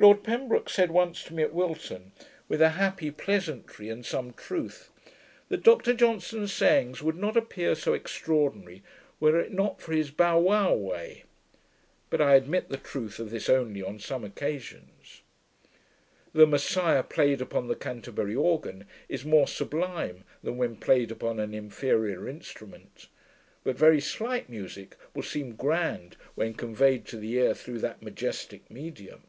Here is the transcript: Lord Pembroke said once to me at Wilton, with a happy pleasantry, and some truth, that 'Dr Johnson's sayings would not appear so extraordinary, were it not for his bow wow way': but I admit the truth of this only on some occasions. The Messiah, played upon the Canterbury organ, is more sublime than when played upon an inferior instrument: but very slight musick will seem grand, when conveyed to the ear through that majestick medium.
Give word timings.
Lord 0.00 0.22
Pembroke 0.22 0.70
said 0.70 0.92
once 0.92 1.24
to 1.24 1.34
me 1.34 1.42
at 1.42 1.52
Wilton, 1.52 2.12
with 2.46 2.62
a 2.62 2.68
happy 2.78 3.10
pleasantry, 3.10 3.88
and 3.88 4.06
some 4.06 4.32
truth, 4.32 4.90
that 5.48 5.64
'Dr 5.64 5.92
Johnson's 5.92 6.52
sayings 6.52 7.02
would 7.02 7.16
not 7.16 7.36
appear 7.36 7.74
so 7.74 7.94
extraordinary, 7.94 8.84
were 9.18 9.40
it 9.40 9.52
not 9.52 9.82
for 9.82 9.90
his 9.92 10.12
bow 10.12 10.38
wow 10.38 10.72
way': 10.72 11.24
but 12.10 12.20
I 12.20 12.36
admit 12.36 12.68
the 12.68 12.76
truth 12.76 13.18
of 13.18 13.30
this 13.30 13.48
only 13.48 13.82
on 13.82 13.98
some 13.98 14.22
occasions. 14.22 15.22
The 16.32 16.46
Messiah, 16.46 17.02
played 17.02 17.40
upon 17.40 17.66
the 17.66 17.74
Canterbury 17.74 18.36
organ, 18.36 18.86
is 19.08 19.24
more 19.24 19.48
sublime 19.48 20.22
than 20.44 20.56
when 20.56 20.76
played 20.76 21.10
upon 21.10 21.40
an 21.40 21.52
inferior 21.52 22.28
instrument: 22.28 23.08
but 23.64 23.74
very 23.76 24.00
slight 24.00 24.48
musick 24.48 24.96
will 25.12 25.24
seem 25.24 25.56
grand, 25.56 26.16
when 26.36 26.54
conveyed 26.54 27.04
to 27.06 27.16
the 27.16 27.32
ear 27.32 27.52
through 27.52 27.80
that 27.80 28.00
majestick 28.00 28.70
medium. 28.70 29.24